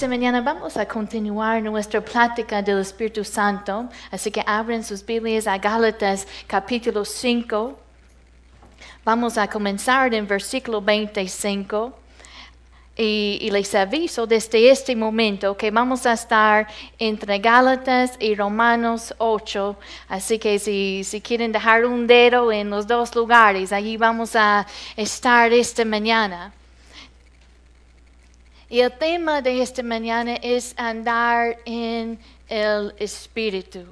esta 0.00 0.08
mañana 0.08 0.40
vamos 0.40 0.78
a 0.78 0.86
continuar 0.86 1.62
nuestra 1.62 2.00
plática 2.00 2.62
del 2.62 2.78
Espíritu 2.78 3.22
Santo, 3.22 3.86
así 4.10 4.30
que 4.30 4.42
abren 4.46 4.82
sus 4.82 5.04
Biblias 5.04 5.46
a 5.46 5.58
Gálatas 5.58 6.26
capítulo 6.46 7.04
5. 7.04 7.78
Vamos 9.04 9.36
a 9.36 9.46
comenzar 9.46 10.14
en 10.14 10.26
versículo 10.26 10.80
25. 10.80 11.92
Y, 12.96 13.40
y, 13.42 13.50
les 13.50 13.74
aviso 13.74 14.26
desde 14.26 14.70
este 14.70 14.96
momento 14.96 15.54
que 15.54 15.70
vamos 15.70 16.06
a 16.06 16.14
estar 16.14 16.66
entre 16.98 17.38
Gálatas 17.38 18.16
y 18.18 18.34
Romanos 18.34 19.14
8. 19.18 19.76
Así 20.08 20.38
que 20.38 20.58
si, 20.58 21.04
si 21.04 21.20
quieren 21.20 21.52
dejar 21.52 21.84
un 21.84 22.06
dedo 22.06 22.50
en 22.50 22.70
los 22.70 22.86
dos 22.86 23.14
lugares, 23.14 23.70
allí 23.70 23.98
vamos 23.98 24.34
a 24.34 24.66
estar 24.96 25.52
esta 25.52 25.84
mañana. 25.84 26.54
Y 28.70 28.78
el 28.80 28.92
tema 28.92 29.42
de 29.42 29.60
esta 29.60 29.82
mañana 29.82 30.36
es 30.36 30.74
andar 30.76 31.58
en 31.64 32.16
el 32.48 32.94
Espíritu. 32.98 33.84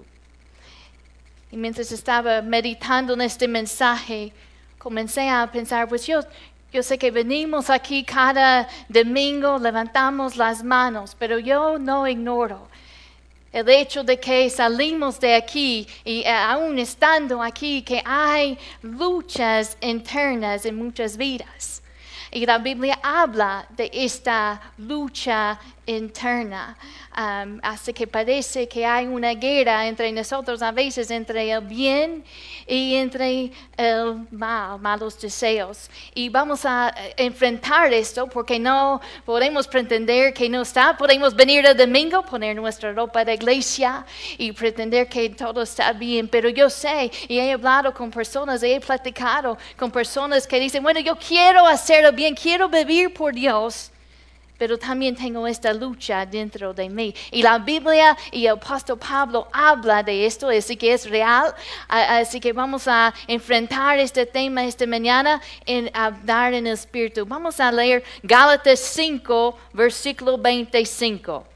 Y 1.51 1.57
mientras 1.57 1.91
estaba 1.91 2.41
meditando 2.43 3.15
en 3.15 3.23
este 3.23 3.49
mensaje, 3.49 4.33
comencé 4.79 5.29
a 5.29 5.51
pensar, 5.51 5.89
pues 5.89 6.07
yo, 6.07 6.21
yo 6.73 6.85
sé 6.85 6.97
que 6.97 7.11
venimos 7.11 7.71
aquí 7.71 8.05
cada 8.05 8.69
domingo, 8.89 9.59
levantamos 9.59 10.37
las 10.37 10.63
manos, 10.63 11.17
pero 11.19 11.41
yo 11.41 11.77
no 11.81 12.07
ignoro 12.07 12.69
el 13.53 13.69
hecho 13.69 14.05
de 14.05 14.21
que 14.21 14.49
salimos 14.49 15.19
de 15.19 15.35
aquí 15.35 15.89
y 16.05 16.21
eh, 16.21 16.31
aún 16.31 16.79
estando 16.79 17.43
aquí, 17.43 17.83
que 17.83 18.01
hay 18.05 18.57
luchas 18.83 19.77
internas 19.81 20.65
en 20.67 20.77
muchas 20.77 21.17
vidas. 21.17 21.83
Y 22.31 22.45
la 22.45 22.59
Biblia 22.59 22.99
habla 23.03 23.67
de 23.71 23.91
esta 23.93 24.61
lucha 24.79 25.59
interna. 25.89 26.77
Um, 27.17 27.61
que 27.95 28.07
parece 28.07 28.69
que 28.69 28.87
hay 28.87 29.07
una 29.07 29.35
guerra 29.35 29.89
entre 29.89 30.13
nosotros 30.13 30.63
a 30.63 30.71
veces, 30.71 31.11
entre 31.11 31.51
el 31.51 31.63
bien 31.63 32.23
y 32.67 32.95
entre 32.95 33.51
el 33.77 34.27
mal, 34.31 34.79
malos 34.79 35.19
deseos. 35.21 35.91
Y 36.15 36.29
vamos 36.29 36.65
a 36.65 36.95
eh, 36.97 37.15
enfrentar 37.17 37.93
esto 37.93 38.29
porque 38.29 38.59
no 38.59 39.01
podemos 39.25 39.67
pretender 39.67 40.33
que 40.33 40.49
no 40.49 40.63
está. 40.63 40.97
Podemos 40.97 41.35
venir 41.35 41.67
el 41.67 41.77
domingo, 41.77 42.23
poner 42.23 42.55
nuestra 42.55 42.93
ropa 42.93 43.25
de 43.25 43.35
iglesia 43.35 44.05
y 44.37 44.53
pretender 44.53 45.09
que 45.09 45.31
todo 45.31 45.63
está 45.63 45.93
bien. 45.93 46.29
Pero 46.29 46.49
yo 46.51 46.71
sé 46.71 47.11
y 47.27 47.39
he 47.39 47.53
hablado 47.53 47.93
con 47.93 48.11
personas, 48.11 48.63
he 48.63 48.79
platicado 48.79 49.59
con 49.77 49.91
personas 49.91 50.47
que 50.47 50.61
dicen, 50.61 50.83
bueno, 50.83 51.01
yo 51.01 51.17
quiero 51.17 51.67
hacer 51.67 52.05
el 52.05 52.13
bien, 52.15 52.35
quiero 52.35 52.69
vivir 52.69 53.13
por 53.13 53.35
Dios 53.35 53.91
pero 54.59 54.77
también 54.77 55.15
tengo 55.15 55.47
esta 55.47 55.73
lucha 55.73 56.27
dentro 56.27 56.75
de 56.75 56.91
mí. 56.91 57.15
Y 57.31 57.43
la 57.43 57.59
Biblia 57.59 58.17
y 58.33 58.47
el 58.47 58.55
apóstol 58.55 58.99
Pablo 58.99 59.49
habla 59.53 60.03
de 60.03 60.27
esto, 60.27 60.49
así 60.49 60.77
que 60.77 60.93
es 60.93 61.09
real. 61.09 61.55
Así 61.89 62.41
que 62.41 62.53
vamos 62.53 62.89
a 62.89 63.15
enfrentar 63.29 63.99
este 63.99 64.27
tema 64.27 64.65
esta 64.65 64.87
mañana 64.87 65.41
en 65.65 65.91
hablar 65.95 66.55
en 66.55 66.67
el 66.67 66.75
Espíritu. 66.75 67.25
Vamos 67.25 67.61
a 67.61 67.71
leer 67.71 68.03
Gálatas 68.23 68.81
5, 68.81 69.57
versículo 69.73 70.37
25. 70.37 71.47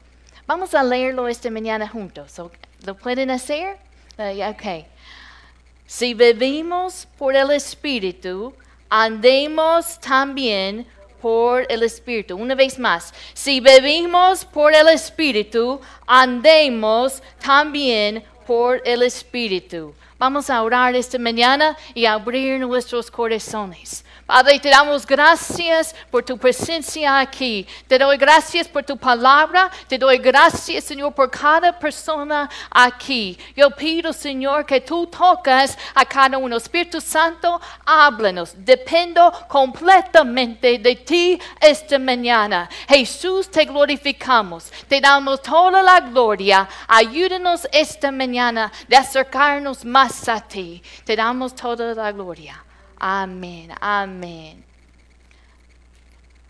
Vamos 0.47 0.73
a 0.73 0.83
leerlo 0.83 1.27
esta 1.27 1.49
mañana 1.51 1.87
juntos. 1.87 2.33
¿Lo 2.85 2.95
pueden 2.95 3.31
hacer? 3.31 3.77
Uh, 4.17 4.49
ok. 4.49 4.85
Si 5.87 6.13
vivimos 6.13 7.07
por 7.17 7.35
el 7.35 7.51
Espíritu, 7.51 8.53
andemos 8.89 9.99
también 9.99 10.85
por 11.23 11.65
el 11.69 11.83
Espíritu. 11.83 12.35
Una 12.35 12.53
vez 12.53 12.77
más, 12.77 13.13
si 13.33 13.61
bebimos 13.61 14.43
por 14.43 14.73
el 14.73 14.89
Espíritu, 14.89 15.79
andemos 16.05 17.23
también 17.41 18.25
por 18.45 18.81
el 18.83 19.03
Espíritu. 19.03 19.93
Vamos 20.19 20.49
a 20.49 20.61
orar 20.61 20.97
esta 20.97 21.17
mañana 21.17 21.77
y 21.93 22.07
abrir 22.07 22.59
nuestros 22.59 23.09
corazones. 23.09 24.03
Padre, 24.25 24.57
te 24.57 24.69
damos 24.69 25.05
gracias 25.05 25.93
por 26.09 26.23
tu 26.23 26.37
presencia 26.37 27.19
aquí. 27.19 27.67
Te 27.87 27.99
doy 27.99 28.15
gracias 28.15 28.69
por 28.69 28.81
tu 28.81 28.95
palabra. 28.95 29.69
Te 29.87 29.97
doy 29.97 30.17
gracias, 30.17 30.85
Señor, 30.85 31.13
por 31.13 31.29
cada 31.29 31.77
persona 31.77 32.49
aquí. 32.71 33.37
Yo 33.53 33.69
pido, 33.71 34.13
Señor, 34.13 34.65
que 34.65 34.79
tú 34.79 35.07
tocas 35.07 35.77
a 35.93 36.05
cada 36.05 36.37
uno. 36.37 36.55
Espíritu 36.55 37.01
Santo, 37.01 37.59
háblanos. 37.85 38.53
Dependo 38.55 39.29
completamente 39.49 40.79
de 40.79 40.95
ti 40.95 41.39
esta 41.59 41.99
mañana. 41.99 42.69
Jesús, 42.87 43.51
te 43.51 43.65
glorificamos. 43.65 44.71
Te 44.87 45.01
damos 45.01 45.41
toda 45.41 45.83
la 45.83 45.99
gloria. 45.99 46.69
Ayúdanos 46.87 47.67
esta 47.73 48.09
mañana 48.09 48.71
de 48.87 48.95
acercarnos 48.95 49.83
más 49.83 50.29
a 50.29 50.39
ti. 50.39 50.81
Te 51.03 51.13
damos 51.13 51.53
toda 51.53 51.93
la 51.93 52.09
gloria. 52.13 52.63
Amén, 53.05 53.69
amén. 53.81 54.63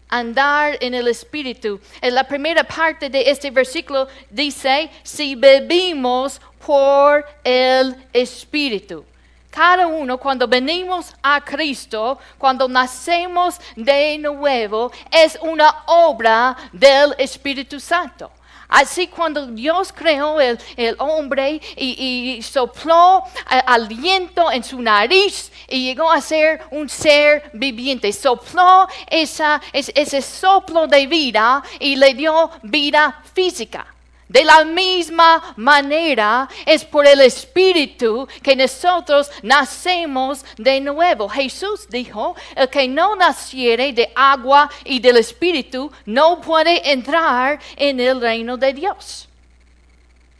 Andar 0.07 0.77
en 0.81 0.93
el 0.93 1.07
Espíritu. 1.07 1.81
En 1.99 2.13
la 2.13 2.23
primera 2.27 2.63
parte 2.63 3.09
de 3.09 3.27
este 3.27 3.49
versículo 3.49 4.07
dice, 4.29 4.91
si 5.01 5.33
bebimos 5.33 6.39
por 6.63 7.25
el 7.43 7.95
Espíritu. 8.13 9.03
Cada 9.49 9.87
uno 9.87 10.19
cuando 10.19 10.47
venimos 10.47 11.11
a 11.23 11.41
Cristo, 11.43 12.19
cuando 12.37 12.67
nacemos 12.67 13.59
de 13.75 14.19
nuevo, 14.19 14.91
es 15.09 15.39
una 15.41 15.83
obra 15.87 16.55
del 16.71 17.15
Espíritu 17.17 17.79
Santo. 17.79 18.29
Así 18.73 19.05
cuando 19.07 19.45
Dios 19.45 19.93
creó 19.93 20.41
el, 20.41 20.57
hombre 20.97 21.61
y, 21.75 22.39
sopló 22.41 23.23
eh, 23.51 23.61
aliento 23.67 24.51
en 24.51 24.63
su 24.63 24.81
nariz 24.81 25.51
y 25.67 25.83
llegó 25.85 26.11
a 26.11 26.19
ser 26.19 26.63
un 26.71 26.89
ser 26.89 27.51
viviente, 27.53 28.11
sopló 28.11 28.87
ese 29.07 30.21
soplo 30.23 30.87
de 30.87 31.05
vida 31.05 31.61
y 31.79 31.95
le 31.97 32.15
dio 32.15 32.49
vida 32.63 33.21
física. 33.35 33.92
De 34.27 34.43
la 34.43 34.63
misma 34.63 35.53
manera 35.57 36.49
es 36.65 36.83
por 36.83 37.05
el 37.05 37.21
Espíritu 37.21 38.27
que 38.41 38.55
nosotros 38.55 39.29
nacemos 39.41 40.43
de 40.57 40.79
nuevo. 40.81 41.29
Jesús 41.29 41.87
dijo, 41.89 42.35
el 42.55 42.69
que 42.69 42.87
no 42.87 43.15
naciere 43.15 43.93
de 43.93 44.11
agua 44.15 44.69
y 44.85 44.99
del 44.99 45.17
Espíritu 45.17 45.91
no 46.05 46.41
puede 46.41 46.91
entrar 46.91 47.59
en 47.75 47.99
el 47.99 48.19
reino 48.21 48.57
de 48.57 48.73
Dios. 48.73 49.27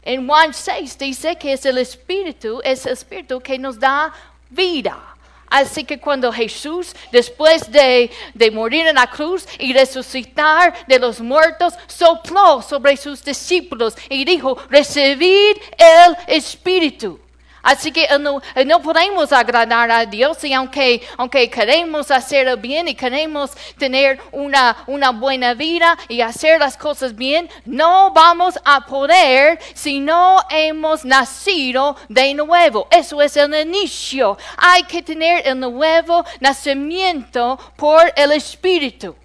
En 0.02 0.26
Juan 0.26 0.52
6 0.52 0.98
dice 0.98 1.36
que 1.36 1.52
es 1.54 1.64
el 1.64 1.78
Espíritu, 1.78 2.60
es 2.62 2.84
el 2.86 2.92
Espíritu 2.92 3.40
que 3.40 3.58
nos 3.58 3.78
da 3.78 4.12
vida. 4.50 5.13
Así 5.48 5.84
que 5.84 6.00
cuando 6.00 6.32
Jesús, 6.32 6.94
después 7.12 7.70
de, 7.70 8.10
morir 8.52 8.86
en 8.86 8.96
la 8.96 9.08
cruz 9.08 9.46
y 9.58 9.72
resucitar 9.72 10.86
de 10.86 10.98
los 10.98 11.20
muertos, 11.20 11.74
sopló 11.86 12.62
sobre 12.62 12.96
sus 12.96 13.24
discípulos 13.24 13.94
y 14.08 14.24
dijo, 14.24 14.56
recibid 14.68 15.56
el 15.78 16.16
Espíritu. 16.26 17.20
Así 17.64 17.90
que 17.90 18.04
eh, 18.04 18.18
no, 18.20 18.42
eh, 18.54 18.64
no, 18.66 18.82
podemos 18.82 19.32
agradar 19.32 19.90
a 19.90 20.04
Dios 20.04 20.44
y 20.44 20.52
aunque, 20.52 21.02
aunque 21.16 21.48
queremos 21.48 22.10
hacer 22.10 22.46
el 22.46 22.58
bien 22.58 22.88
y 22.88 22.94
queremos 22.94 23.52
tener 23.78 24.20
una, 24.32 24.84
una 24.86 25.10
buena 25.10 25.54
vida 25.54 25.96
y 26.08 26.20
hacer 26.20 26.60
las 26.60 26.76
cosas 26.76 27.16
bien, 27.16 27.48
no 27.64 28.12
vamos 28.12 28.60
a 28.66 28.84
poder 28.84 29.58
si 29.72 29.98
no 29.98 30.40
hemos 30.50 31.06
nacido 31.06 31.96
de 32.10 32.34
nuevo. 32.34 32.86
Eso 32.90 33.22
es 33.22 33.34
el 33.38 33.54
inicio. 33.54 34.36
Hay 34.58 34.82
que 34.82 35.02
tener 35.02 35.48
el 35.48 35.58
nuevo 35.58 36.22
nacimiento 36.40 37.58
por 37.76 38.12
el 38.14 38.32
Espíritu. 38.32 39.16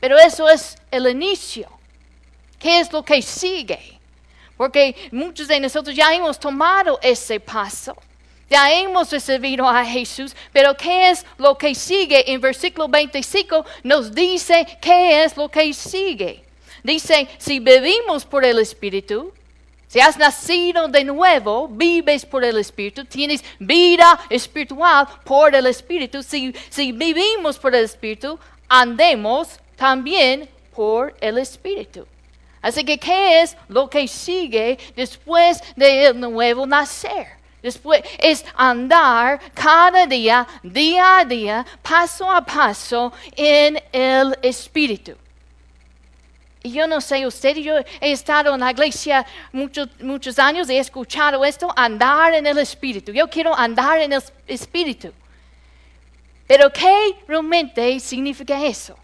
Pero 0.00 0.18
eso 0.18 0.48
es 0.48 0.76
el 0.90 1.06
inicio. 1.06 1.68
¿Qué 2.58 2.80
es 2.80 2.92
lo 2.92 3.04
que 3.04 3.22
sigue? 3.22 3.97
Porque 4.58 4.94
muchos 5.12 5.48
de 5.48 5.60
nosotros 5.60 5.96
ya 5.96 6.12
hemos 6.12 6.38
tomado 6.38 6.98
ese 7.00 7.40
paso. 7.40 7.96
Ya 8.50 8.72
hemos 8.72 9.10
recibido 9.10 9.68
a 9.68 9.84
Jesús, 9.84 10.34
pero 10.52 10.74
¿qué 10.74 11.10
es 11.10 11.24
lo 11.36 11.56
que 11.56 11.74
sigue? 11.74 12.30
En 12.32 12.40
versículo 12.40 12.88
25 12.88 13.64
nos 13.84 14.14
dice 14.14 14.66
qué 14.80 15.22
es 15.22 15.36
lo 15.36 15.48
que 15.48 15.72
sigue. 15.72 16.42
Dice, 16.82 17.28
si 17.38 17.60
vivimos 17.60 18.24
por 18.24 18.44
el 18.44 18.58
Espíritu, 18.58 19.32
si 19.86 20.00
has 20.00 20.16
nacido 20.16 20.88
de 20.88 21.04
nuevo, 21.04 21.68
vives 21.68 22.26
por 22.26 22.42
el 22.42 22.58
Espíritu, 22.58 23.04
tienes 23.04 23.44
vida 23.58 24.18
espiritual 24.28 25.06
por 25.24 25.54
el 25.54 25.66
Espíritu. 25.66 26.22
Si, 26.22 26.54
si 26.68 26.92
vivimos 26.92 27.58
por 27.58 27.74
el 27.74 27.84
Espíritu, 27.84 28.38
andemos 28.68 29.60
también 29.76 30.48
por 30.74 31.14
el 31.20 31.38
Espíritu. 31.38 32.06
Así 32.60 32.84
que, 32.84 32.98
¿qué 32.98 33.42
es 33.42 33.56
lo 33.68 33.88
que 33.88 34.08
sigue 34.08 34.78
después 34.96 35.62
del 35.76 36.18
nuevo 36.18 36.66
nacer? 36.66 37.38
Después 37.62 38.02
es 38.18 38.44
andar 38.54 39.40
cada 39.52 40.06
día, 40.06 40.46
día 40.62 41.18
a 41.18 41.24
día, 41.24 41.66
paso 41.82 42.30
a 42.30 42.44
paso 42.44 43.12
en 43.34 43.82
el 43.92 44.38
Espíritu. 44.42 45.16
Y 46.62 46.72
yo 46.72 46.86
no 46.86 47.00
sé 47.00 47.26
usted, 47.26 47.56
yo 47.56 47.78
he 48.00 48.12
estado 48.12 48.54
en 48.54 48.60
la 48.60 48.70
iglesia 48.70 49.24
muchos, 49.52 49.88
muchos 50.00 50.38
años 50.38 50.68
y 50.68 50.74
he 50.74 50.78
escuchado 50.78 51.44
esto, 51.44 51.72
andar 51.76 52.34
en 52.34 52.46
el 52.46 52.58
Espíritu. 52.58 53.12
Yo 53.12 53.28
quiero 53.28 53.56
andar 53.56 54.00
en 54.00 54.12
el 54.12 54.22
Espíritu. 54.46 55.12
Pero 56.46 56.72
¿qué 56.72 57.16
realmente 57.26 57.98
significa 58.00 58.64
eso? 58.64 58.96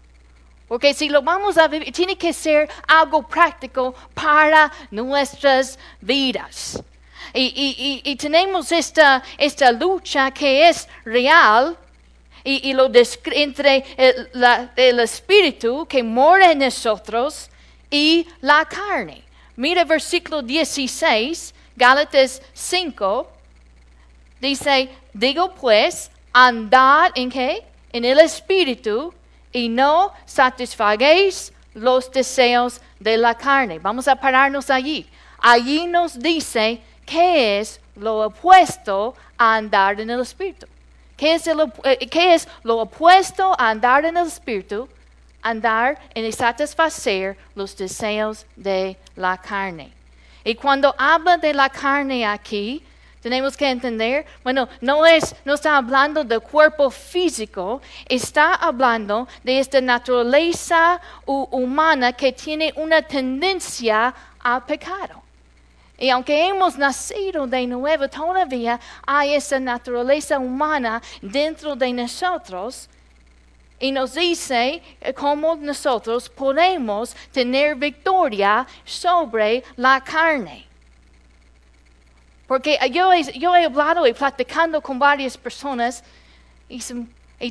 Porque 0.67 0.93
si 0.93 1.09
lo 1.09 1.21
vamos 1.21 1.57
a 1.57 1.67
vivir, 1.67 1.93
tiene 1.93 2.17
que 2.17 2.33
ser 2.33 2.69
algo 2.87 3.21
práctico 3.23 3.93
para 4.13 4.71
nuestras 4.89 5.77
vidas. 6.01 6.81
Y, 7.33 8.15
tenemos 8.17 8.71
esta, 8.71 9.21
esta 9.37 9.71
lucha 9.71 10.31
que 10.31 10.69
es 10.69 10.87
real 11.03 11.77
y, 12.45 12.73
lo 12.73 12.89
entre 13.31 13.83
el, 13.97 14.99
espíritu 14.99 15.85
que 15.85 16.01
mora 16.01 16.51
en 16.51 16.59
nosotros 16.59 17.49
y 17.91 18.27
la 18.41 18.65
carne. 18.65 19.23
Mira 19.57 19.83
versículo 19.83 20.41
16, 20.41 21.53
Gálatas 21.75 22.41
5, 22.53 23.29
dice, 24.39 24.89
digo 25.13 25.53
pues, 25.55 26.11
andad 26.31 27.11
en 27.15 27.29
qué? 27.29 27.63
En 27.91 28.05
el 28.05 28.19
espíritu 28.19 29.13
y 29.55 29.69
no 29.69 30.11
satisfaguéis 30.25 31.53
los 31.73 32.11
deseos 32.11 32.81
de 32.99 33.15
la 33.15 33.33
carne. 33.33 33.79
Vamos 33.79 34.05
a 34.05 34.17
pararnos 34.17 34.69
allí. 34.69 35.07
Allí 35.39 35.85
nos 35.87 36.19
dice 36.19 36.81
qué 37.05 37.61
es 37.61 37.79
lo 37.95 38.25
opuesto 38.25 39.15
a 39.37 39.55
andar 39.55 40.01
en 40.01 40.09
el 40.09 40.19
espíritu. 40.19 40.67
¿Qué 41.15 41.35
es, 41.35 41.47
eh, 41.47 42.07
¿Qué 42.11 42.33
es 42.33 42.49
lo 42.63 42.79
opuesto 42.79 43.55
a 43.57 43.69
andar 43.69 44.03
en 44.03 44.17
el 44.17 44.27
espíritu? 44.27 44.89
Andar 45.41 45.99
en 46.13 46.29
satisfacer 46.33 47.37
los 47.55 47.77
deseos 47.77 48.45
de 48.57 48.97
la 49.15 49.37
carne. 49.37 49.89
Y 50.43 50.55
cuando 50.55 50.93
habla 50.97 51.37
de 51.37 51.53
la 51.53 51.69
carne 51.69 52.25
aquí, 52.25 52.83
tenemos 53.25 53.57
que 53.57 53.67
entender, 53.67 54.23
bueno, 54.43 54.69
no 54.81 55.03
es, 55.03 55.35
no 55.45 55.55
está 55.55 55.77
hablando 55.77 56.23
del 56.23 56.41
cuerpo 56.41 56.91
físico, 56.91 57.81
está 58.07 58.53
hablando 58.53 59.27
de 59.43 59.57
esta 59.57 59.81
naturaleza 59.81 61.01
humana 61.25 62.13
que 62.13 62.31
tiene 62.33 62.71
una 62.75 63.01
tendencia 63.01 64.13
al 64.37 64.63
pecado. 64.65 65.23
Y 65.97 66.11
aunque 66.11 66.45
hemos 66.49 66.77
nacido 66.77 67.47
de 67.47 67.65
nuevo, 67.65 68.07
todavía 68.07 68.79
hay 69.07 69.33
esa 69.33 69.59
naturaleza 69.59 70.37
humana 70.37 71.01
dentro 71.19 71.75
de 71.75 71.93
nosotros. 71.93 72.87
Y 73.79 73.91
nos 73.91 74.13
dice 74.13 74.83
cómo 75.15 75.55
nosotros 75.55 76.29
podemos 76.29 77.15
tener 77.31 77.73
victoria 77.73 78.67
sobre 78.83 79.63
la 79.77 79.99
carne. 79.99 80.64
Porque 82.47 82.77
yo 82.91 83.11
he, 83.11 83.65
hablado 83.65 84.05
y 84.05 84.13
platicando 84.13 84.81
con 84.81 84.99
varias 84.99 85.37
personas 85.37 86.03
y, 86.69 86.81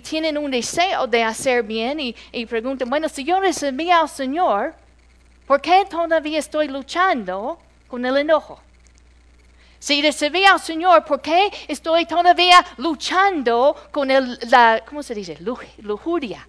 tienen 0.01 0.39
un 0.39 0.51
deseo 0.51 1.07
de 1.07 1.23
hacer 1.23 1.63
bien 1.63 2.01
y, 2.01 2.17
y 2.33 2.47
preguntan, 2.47 2.89
bueno, 2.89 3.09
si 3.09 3.25
yo 3.25 3.41
recibí 3.41 3.91
al 3.91 4.09
Señor, 4.09 4.75
¿por 5.47 5.61
qué 5.61 5.85
todavía 5.89 6.39
estoy 6.39 6.69
luchando 6.69 7.59
con 7.89 8.05
el 8.07 8.17
enojo? 8.17 8.61
Si 9.79 10.01
recibí 10.01 10.45
al 10.47 10.61
Señor, 10.61 11.05
¿por 11.05 11.21
qué 11.21 11.51
estoy 11.69 12.07
todavía 12.07 12.65
luchando 12.79 13.77
con 13.91 14.11
el, 14.11 14.39
la, 14.49 14.83
¿cómo 14.87 15.03
se 15.03 15.15
dice? 15.15 15.37
Lujuria. 15.79 16.49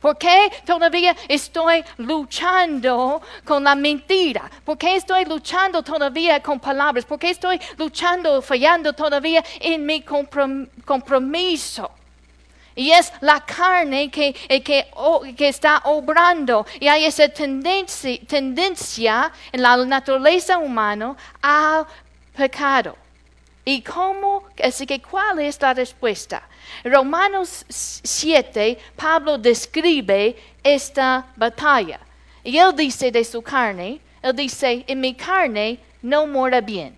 ¿Por 0.00 0.16
qué 0.16 0.50
todavía 0.64 1.16
estoy 1.26 1.84
luchando 1.96 3.20
con 3.44 3.64
la 3.64 3.74
mentira? 3.74 4.48
¿Por 4.64 4.78
qué 4.78 4.94
estoy 4.94 5.24
luchando 5.24 5.82
todavía 5.82 6.40
con 6.40 6.60
palabras? 6.60 7.04
¿Por 7.04 7.18
qué 7.18 7.30
estoy 7.30 7.60
luchando, 7.76 8.40
fallando 8.40 8.92
todavía 8.92 9.44
en 9.58 9.84
mi 9.84 10.02
compromiso? 10.84 11.90
Y 12.76 12.92
es 12.92 13.12
la 13.22 13.40
carne 13.40 14.08
que, 14.08 14.36
eh, 14.48 14.62
que, 14.62 15.48
está 15.48 15.82
obrando. 15.86 16.64
Y 16.78 16.86
hay 16.86 17.06
esa 17.06 17.28
tendencia, 17.28 18.20
tendencia 18.24 19.32
en 19.50 19.62
la 19.62 19.76
naturaleza 19.84 20.58
humana 20.58 21.16
al 21.42 21.86
pecado. 22.36 22.96
¿Y 23.68 23.82
cómo? 23.82 24.44
Así 24.64 24.86
que, 24.86 24.98
¿cuál 24.98 25.40
es 25.40 25.60
la 25.60 25.74
respuesta? 25.74 26.42
Romanos 26.84 27.66
7, 27.68 28.78
Pablo 28.96 29.36
describe 29.36 30.34
esta 30.62 31.26
batalla. 31.36 32.00
Y 32.42 32.56
él 32.56 32.74
dice 32.74 33.12
de 33.12 33.22
su 33.22 33.42
carne, 33.42 34.00
él 34.22 34.34
dice, 34.34 34.86
en 34.88 35.00
mi 35.00 35.12
carne 35.12 35.78
no 36.00 36.26
mora 36.26 36.62
bien. 36.62 36.96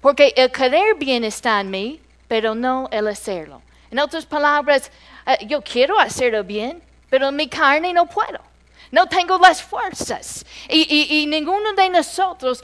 Porque 0.00 0.32
el 0.36 0.52
querer 0.52 0.94
bien 0.94 1.24
está 1.24 1.60
en 1.60 1.70
mí, 1.72 2.00
pero 2.28 2.54
no 2.54 2.88
el 2.92 3.08
hacerlo. 3.08 3.60
En 3.90 3.98
otras 3.98 4.24
palabras, 4.24 4.92
eh, 5.26 5.44
yo 5.48 5.60
quiero 5.62 5.98
hacerlo 5.98 6.44
bien, 6.44 6.80
pero 7.10 7.30
en 7.30 7.34
mi 7.34 7.48
carne 7.48 7.92
no 7.92 8.06
puedo 8.06 8.51
no 8.92 9.08
tengo 9.08 9.38
las 9.38 9.60
fuerzas. 9.60 10.46
Y, 10.68 11.26
ninguno 11.26 11.72
de 11.72 11.88
nosotros 11.90 12.62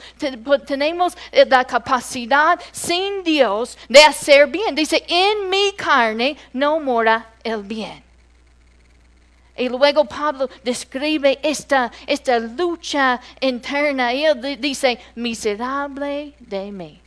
tenemos 0.65 1.17
eh, 1.31 1.45
la 1.45 1.65
capacidad 1.65 2.57
sin 2.71 3.23
Dios 3.23 3.77
de 3.89 4.01
hacer 4.01 4.47
bien. 4.47 4.73
Dice, 4.75 5.03
en 5.07 5.49
mi 5.49 5.73
carne 5.73 6.37
no 6.53 6.79
mora 6.79 7.27
el 7.43 7.63
bien. 7.63 8.03
Y 9.57 9.67
luego 9.67 10.05
Pablo 10.05 10.49
describe 10.63 11.37
esta, 11.43 11.91
esta 12.07 12.39
lucha 12.39 13.19
interna 13.41 14.13
y 14.13 14.23
él 14.23 14.61
dice, 14.61 14.97
miserable 15.15 16.33
de 16.39 16.71
mí. 16.71 17.01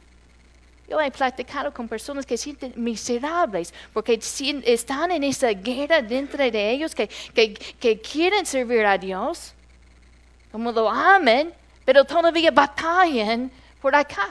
Yo 0.89 1.01
he 1.01 1.11
platicado 1.11 1.73
con 1.73 1.89
personas 1.89 2.27
que 2.27 2.37
sienten 2.37 2.73
miserables 2.77 3.73
porque 3.93 4.19
están 4.65 5.11
en 5.11 5.25
esa 5.25 5.51
guerra 5.53 6.03
dentro 6.03 6.39
de 6.39 6.71
ellos 6.71 6.95
que, 6.95 7.09
quieren 8.03 8.45
servir 8.45 8.85
a 8.85 8.99
Dios, 8.99 9.55
como 10.51 10.71
lo 10.73 10.91
amen, 10.91 11.53
pero 11.85 12.05
todavía 12.05 12.51
batallan 12.51 13.51
por 13.81 13.95
acá 13.95 14.29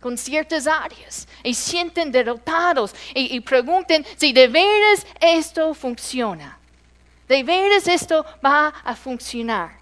con 0.00 0.18
ciertas 0.18 0.66
áreas 0.66 1.26
y 1.42 1.54
sienten 1.54 2.10
derrotados 2.10 2.94
y, 3.14 3.36
y 3.36 3.40
preguntan 3.40 4.04
si 4.16 4.32
de 4.32 4.48
veras 4.48 5.06
esto 5.20 5.72
funciona. 5.74 6.58
¿De 7.28 7.42
veras 7.42 7.88
esto 7.88 8.24
va 8.44 8.68
a 8.84 8.94
funcionar? 8.94 9.75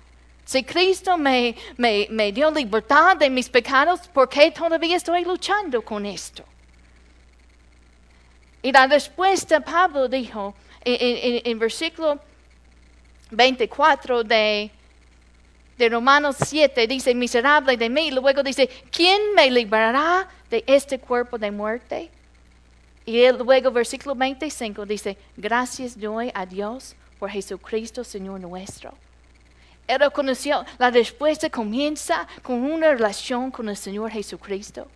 Si 0.45 0.63
Cristo 0.63 1.17
me, 1.17 1.55
dio 2.33 2.51
libertad 2.51 3.17
de 3.17 3.31
mis 3.31 3.49
pecados, 3.49 4.01
¿por 4.09 4.29
qué 4.29 4.51
todavía 4.51 4.97
estoy 4.97 5.25
luchando 5.25 5.83
con 5.83 6.05
esto? 6.05 6.45
Y 8.63 8.71
la 8.71 8.87
respuesta, 8.87 9.61
Pablo 9.61 10.07
dijo 10.07 10.55
en, 10.85 11.59
versículo 11.59 12.19
24 13.31 14.23
de, 14.23 14.71
de 15.79 15.89
Romanos 15.89 16.37
7, 16.45 16.87
dice, 16.87 17.15
miserable 17.15 17.77
de 17.77 17.89
mí. 17.89 18.11
Luego 18.11 18.43
dice, 18.43 18.69
¿quién 18.91 19.35
me 19.35 19.51
librará 19.51 20.29
de 20.51 20.63
este 20.67 20.99
cuerpo 20.99 21.39
de 21.39 21.51
muerte? 21.51 22.11
Y 23.07 23.31
luego 23.33 23.71
versículo 23.71 24.15
25 24.15 24.85
dice, 24.85 25.17
gracias 25.37 25.99
doy 25.99 26.31
a 26.35 26.45
Dios 26.45 26.95
por 27.19 27.31
Jesucristo, 27.31 28.05
Señor 28.05 28.41
nuestro 28.41 28.95
él 29.87 29.99
reconoció, 29.99 30.65
la 30.79 30.91
respuesta 30.91 31.51
comienza 31.51 32.27
con 32.43 32.63
una 32.63 32.89
relación 32.93 33.51
con 33.51 33.69
el 33.69 33.77
Señor 33.77 34.11
Jesucristo. 34.11 34.89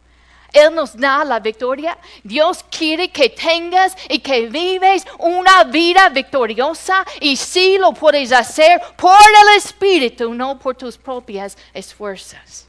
Él 0.52 0.74
nos 0.74 0.96
da 0.96 1.24
la 1.24 1.40
victoria. 1.40 1.98
Dios 2.22 2.64
quiere 2.70 3.10
que 3.10 3.28
tengas 3.28 3.94
y 4.08 4.18
que 4.20 4.46
vives 4.46 5.04
una 5.18 5.64
vida 5.64 6.08
victoriosa 6.08 7.04
y 7.20 7.36
sí 7.36 7.76
lo 7.78 7.92
puedes 7.92 8.32
hacer 8.32 8.80
por 8.96 9.12
el 9.12 9.58
Espíritu, 9.58 10.32
no 10.32 10.58
por 10.58 10.74
tus 10.74 10.96
propias 10.96 11.56
esfuerzos. 11.74 12.67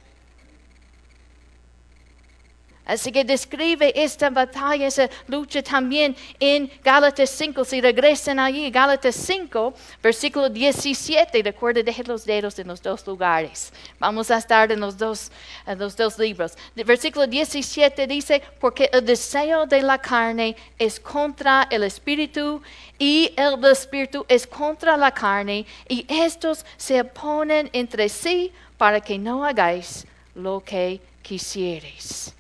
Así 2.90 3.12
que 3.12 3.24
describe 3.24 3.94
esta 3.96 4.32
batalla, 4.32 4.88
esa 4.88 5.08
lucha 5.28 5.62
también 5.62 6.16
en 6.40 6.72
Gálatas 6.84 7.30
5. 7.30 7.64
Si 7.64 7.80
regresan 7.82 8.40
allí, 8.40 8.72
Gálatas 8.72 9.16
5, 9.16 9.76
versículo 10.02 10.50
17. 10.50 11.44
Recuerda, 11.44 11.84
deje 11.84 12.04
los 12.04 12.26
dedos 12.26 12.58
en 12.58 12.68
los 12.68 12.82
dos 12.82 13.06
lugares. 13.06 13.72
Vamos 14.00 14.32
a 14.32 14.40
estar 14.40 14.72
en 14.72 14.80
los 14.80 14.98
dos, 14.98 15.32
en 15.68 15.78
los 15.78 15.96
dos 15.96 16.18
libros. 16.18 16.54
versículo 16.74 17.28
17 17.28 18.08
dice, 18.08 18.42
porque 18.60 18.90
el 18.92 19.06
deseo 19.06 19.68
de 19.68 19.84
la 19.84 20.00
carne 20.00 20.56
es 20.80 21.00
contra 21.00 21.68
el 21.70 21.84
espíritu 21.84 22.60
y 22.98 23.32
el 23.38 23.64
espíritu 23.66 24.26
es 24.28 24.48
contra 24.48 24.98
la 24.98 25.12
carne 25.12 25.68
y 25.88 26.08
estos 26.10 26.66
se 26.76 27.02
oponen 27.02 27.70
entre 27.72 28.10
sí 28.10 28.52
para 28.80 29.00
que 29.00 29.20
no 29.20 29.46
hagáis 29.46 30.08
lo 30.34 30.60
que 30.62 31.00
quisierais. 31.22 32.34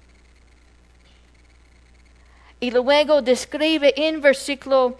Y 2.59 2.71
luego 2.71 3.21
describe 3.21 3.93
en 3.95 4.21
versículo 4.21 4.97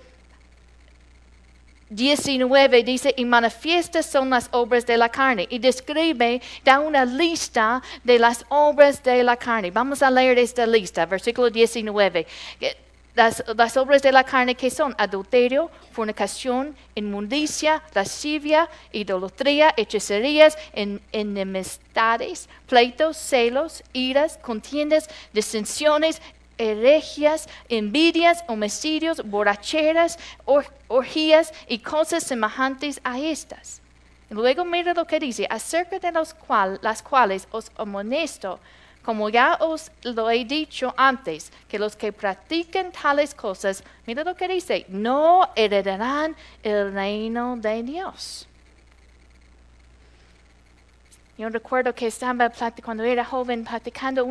19 1.90 2.84
dice, 2.84 3.14
y 3.18 3.26
manifiestas 3.26 4.06
son 4.06 4.30
las 4.30 4.48
obras 4.52 4.86
de 4.86 4.98
la 4.98 5.10
carne. 5.10 5.48
Y 5.50 5.60
describe, 5.60 6.42
da 6.64 6.80
una 6.80 7.04
lista 7.04 7.82
de 8.04 8.20
las 8.20 8.46
obras 8.50 9.04
de 9.04 9.24
la 9.24 9.36
carne. 9.36 9.72
Vamos 9.72 10.04
a 10.04 10.12
leer 10.12 10.38
esta 10.38 10.68
lista, 10.68 11.06
versículo 11.06 11.50
19. 11.50 12.28
Las, 13.16 13.44
las 13.58 13.76
obras 13.76 14.04
de 14.04 14.12
la 14.12 14.24
carne 14.24 14.54
que 14.54 14.70
son 14.70 14.94
adulterio, 14.98 15.72
fornicación, 15.92 16.76
inmundicia, 16.94 17.82
lascivia, 17.94 18.70
idolatría, 18.92 19.74
hechicerías, 19.76 20.58
en, 20.74 21.02
enemistades, 21.12 22.48
pleitos, 22.68 23.18
celos, 23.18 23.84
iras, 23.94 24.38
contiendas, 24.38 25.10
disensiones, 25.34 26.22
herejías, 26.60 27.50
envidias, 27.70 28.44
homicidios, 28.48 29.24
borracheras, 29.28 30.20
orgías 30.88 31.52
y 31.68 31.80
cosas 31.80 32.24
semejantes 32.24 33.02
a 33.04 33.18
estas. 33.20 33.82
luego 34.30 34.64
mira 34.64 34.94
lo 34.94 35.06
que 35.06 35.20
dice, 35.20 35.48
acerca 35.50 35.98
de 35.98 36.12
las 36.12 37.02
cuales 37.02 37.48
os 37.50 37.72
amonesto, 37.78 38.60
como 39.02 39.30
ya 39.30 39.58
os 39.60 39.90
lo 40.04 40.30
he 40.30 40.46
dicho 40.46 40.94
antes, 40.98 41.52
que 41.68 41.80
los 41.80 41.96
que 41.96 42.12
practiquen 42.12 42.92
tales 42.92 43.34
cosas, 43.34 43.84
mira 44.06 44.24
lo 44.24 44.36
que 44.36 44.48
dice, 44.48 44.86
no 44.90 45.50
heredarán 45.56 46.36
el 46.62 46.94
reino 46.94 47.56
de 47.58 47.82
Dios. 47.82 48.49
Yo 51.40 51.48
recuerdo 51.48 51.96
que 51.96 52.08
estaba 52.08 52.52
cuando 52.84 53.02
era 53.06 53.24
joven 53.24 53.64
platicando, 53.64 54.28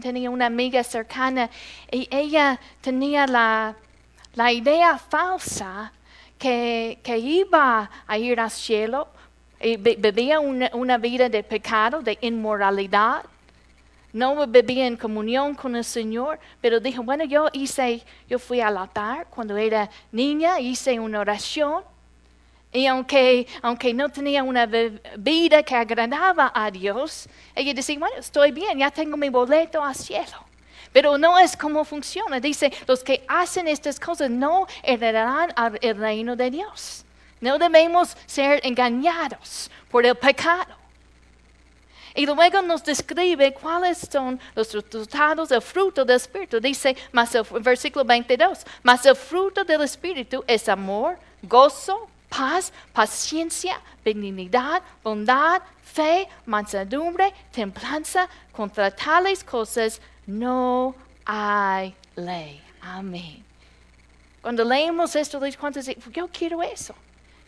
tenía 0.00 0.30
una 0.30 0.46
amiga 0.46 0.84
cercana 0.84 1.50
y 1.90 2.06
ella 2.08 2.60
tenía 2.80 3.26
la, 3.26 3.74
idea 4.52 4.96
falsa 4.96 5.92
que, 6.38 7.00
iba 7.04 7.90
a 8.06 8.16
ir 8.16 8.38
al 8.38 8.52
cielo 8.52 9.08
y 9.60 9.76
bebía 9.76 10.38
una, 10.38 10.98
vida 10.98 11.28
de 11.28 11.42
pecado, 11.42 12.00
de 12.00 12.16
inmoralidad. 12.20 13.24
No 14.12 14.46
bebía 14.46 14.86
en 14.86 14.96
comunión 14.96 15.56
con 15.56 15.74
el 15.74 15.82
Señor, 15.84 16.38
pero 16.60 16.78
dijo, 16.78 17.02
bueno, 17.02 17.24
yo 17.24 17.48
hice, 17.52 18.04
yo 18.28 18.38
fui 18.38 18.60
al 18.60 18.76
altar 18.76 19.26
cuando 19.30 19.56
era 19.56 19.90
niña, 20.12 20.60
hice 20.60 21.00
una 21.00 21.18
oración 21.18 21.82
y 22.72 22.86
aunque, 22.86 23.46
aunque 23.60 23.92
no 23.92 24.08
tenía 24.08 24.42
una 24.42 24.66
vida 25.18 25.62
que 25.62 25.74
agradaba 25.74 26.50
a 26.54 26.70
Dios, 26.70 27.28
ella 27.54 27.74
decía, 27.74 27.98
bueno, 27.98 28.16
estoy 28.18 28.50
bien, 28.50 28.78
ya 28.78 28.90
tengo 28.90 29.16
mi 29.18 29.28
boleto 29.28 29.84
al 29.84 29.94
cielo. 29.94 30.46
Pero 30.90 31.18
no 31.18 31.38
es 31.38 31.54
como 31.54 31.84
funciona. 31.84 32.40
Dice, 32.40 32.72
los 32.86 33.04
que 33.04 33.24
hacen 33.28 33.68
estas 33.68 34.00
cosas 34.00 34.30
no 34.30 34.66
heredarán 34.82 35.52
el 35.82 35.96
reino 35.96 36.34
de 36.34 36.50
Dios. 36.50 37.04
No 37.40 37.58
debemos 37.58 38.16
ser 38.26 38.60
engañados 38.64 39.70
por 39.90 40.06
el 40.06 40.14
pecado. 40.14 40.76
Y 42.14 42.26
luego 42.26 42.60
nos 42.62 42.84
describe 42.84 43.52
cuáles 43.54 44.06
son 44.10 44.38
los 44.54 44.72
resultados 44.72 45.48
del 45.48 45.62
fruto 45.62 46.04
del 46.04 46.16
Espíritu. 46.16 46.60
Dice, 46.60 46.96
más 47.10 47.34
el 47.34 47.44
versículo 47.60 48.04
22, 48.04 48.64
más 48.82 49.04
el 49.06 49.16
fruto 49.16 49.64
del 49.64 49.82
Espíritu 49.82 50.44
es 50.46 50.68
amor, 50.68 51.18
gozo, 51.42 52.08
paz, 52.32 52.72
paciencia, 52.92 53.80
benignidad, 54.02 54.82
bondad, 55.04 55.60
fe, 55.82 56.26
mansedumbre, 56.46 57.32
templanza. 57.52 58.28
Contra 58.50 58.90
tales 58.90 59.44
cosas 59.44 60.00
no 60.26 60.94
hay 61.26 61.94
ley. 62.16 62.60
Amén. 62.80 63.44
Cuando 64.40 64.64
leemos 64.64 65.14
esto, 65.14 65.38
¿cuántos 65.60 65.86
yo 66.10 66.28
quiero 66.28 66.62
eso? 66.62 66.94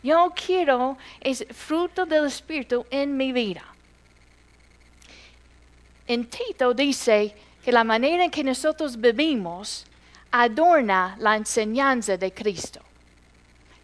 Yo 0.03 0.31
quiero 0.35 0.97
es 1.19 1.43
fruto 1.51 2.05
del 2.05 2.25
Espíritu 2.25 2.85
en 2.91 3.17
mi 3.17 3.31
vida. 3.31 3.63
En 6.07 6.29
Tito 6.29 6.73
dice 6.73 7.35
que 7.63 7.71
la 7.71 7.83
manera 7.83 8.23
en 8.23 8.29
que 8.29 8.43
nosotros 8.43 8.95
vivimos 8.95 9.85
adorna 10.31 11.15
la 11.19 11.35
enseñanza 11.35 12.15
de 12.17 12.31
Cristo. 12.31 12.81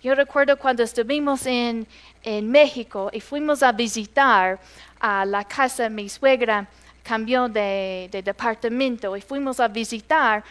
Yo 0.03 0.15
recuerdo 0.15 0.57
cuando 0.57 0.81
estuvimos 0.81 1.45
en, 1.45 1.85
México 2.23 3.09
y 3.13 3.19
fuimos 3.19 3.61
a 3.61 3.71
visitar 3.71 4.59
a 4.99 5.25
la 5.25 5.43
casa 5.43 5.83
de 5.83 5.89
mi 5.91 6.09
suegra, 6.09 6.67
cambió 7.03 7.47
de, 7.47 8.09
departamento 8.23 9.15
y 9.15 9.21
fuimos 9.21 9.59
a 9.59 9.67
visitar 9.67 10.43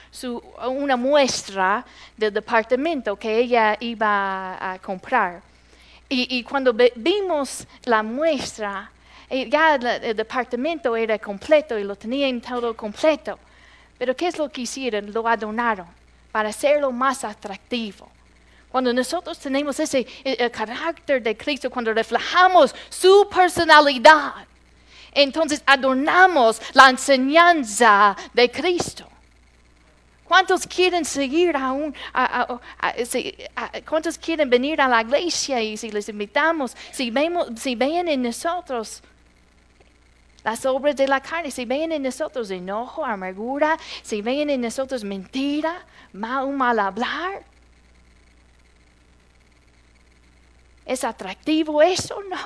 una 0.68 0.96
muestra 0.96 1.84
del 2.16 2.32
departamento 2.32 3.16
que 3.16 3.38
ella 3.38 3.76
iba 3.80 4.72
a, 4.72 4.78
comprar. 4.78 5.42
Y, 6.08 6.44
cuando 6.44 6.72
vimos 6.94 7.66
la 7.84 8.04
muestra, 8.04 8.90
eh, 9.28 9.48
ya 9.48 9.74
el, 9.74 10.16
departamento 10.16 10.94
era 10.94 11.18
completo 11.18 11.76
y 11.76 11.82
lo 11.82 11.96
tenían 11.96 12.40
todo 12.40 12.76
completo. 12.76 13.36
Pero 13.98 14.14
¿qué 14.14 14.28
es 14.28 14.38
lo 14.38 14.48
que 14.48 14.60
hicieron? 14.60 15.12
Lo 15.12 15.26
adornaron 15.26 15.86
para 16.30 16.50
hacerlo 16.50 16.92
más 16.92 17.24
atractivo. 17.24 18.08
Cuando 18.70 18.92
nosotros 18.92 19.38
tenemos 19.38 19.80
ese 19.80 20.06
carácter 20.52 21.22
de 21.22 21.36
Cristo, 21.36 21.70
cuando 21.70 21.92
reflejamos 21.92 22.74
su 22.88 23.28
personalidad, 23.28 24.46
entonces 25.12 25.62
adornamos 25.66 26.60
la 26.74 26.90
enseñanza 26.90 28.16
de 28.32 28.50
Cristo. 28.50 29.06
¿Cuántos 30.24 30.64
quieren 30.64 31.04
seguir 31.04 31.56
a 31.56 31.72
un, 31.72 31.92
cuántos 33.88 34.16
quieren 34.16 34.48
venir 34.48 34.80
a 34.80 34.86
la 34.86 35.02
iglesia 35.02 35.60
y 35.60 35.76
si 35.76 35.90
les 35.90 36.08
invitamos, 36.08 36.76
si, 36.92 37.10
vemos, 37.10 37.48
si 37.56 37.74
ven 37.74 38.06
en 38.06 38.22
nosotros 38.22 39.02
las 40.44 40.64
obras 40.64 40.94
de 40.94 41.08
la 41.08 41.20
carne, 41.20 41.50
si 41.50 41.64
ven 41.64 41.90
en 41.90 42.04
nosotros 42.04 42.48
enojo, 42.52 43.04
amargura, 43.04 43.76
si 44.02 44.22
ven 44.22 44.50
en 44.50 44.60
nosotros 44.60 45.02
mentira, 45.02 45.84
mal 46.12 46.78
hablar, 46.78 47.42
¿Es 50.84 51.04
atractivo 51.04 51.82
eso? 51.82 52.16
No. 52.28 52.36